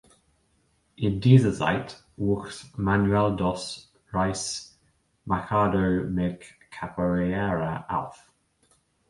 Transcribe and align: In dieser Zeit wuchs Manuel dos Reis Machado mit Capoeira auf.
In 0.97 1.21
dieser 1.21 1.53
Zeit 1.53 2.03
wuchs 2.17 2.75
Manuel 2.75 3.35
dos 3.35 3.93
Reis 4.09 4.75
Machado 5.27 6.09
mit 6.09 6.41
Capoeira 6.71 7.85
auf. 7.87 8.33